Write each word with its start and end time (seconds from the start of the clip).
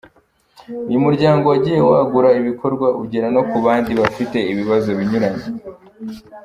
Uyu 0.87 0.99
muryango 1.05 1.45
wagiye 1.51 1.79
wagura 1.89 2.29
ibikorwa 2.39 2.87
ugera 3.01 3.27
no 3.35 3.41
ku 3.49 3.57
bandi 3.65 3.91
bafite 4.01 4.37
ibibazo 4.51 4.89
binyuranye. 4.99 5.43